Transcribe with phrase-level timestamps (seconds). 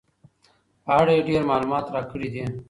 [0.85, 2.43] په اړه یې ډېر معلومات راکړي دي.